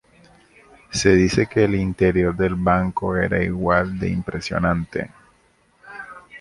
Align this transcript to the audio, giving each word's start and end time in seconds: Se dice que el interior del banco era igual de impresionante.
Se 0.89 1.09
dice 1.13 1.45
que 1.45 1.63
el 1.65 1.75
interior 1.75 2.35
del 2.35 2.55
banco 2.55 3.15
era 3.15 3.43
igual 3.43 3.99
de 3.99 4.09
impresionante. 4.09 5.11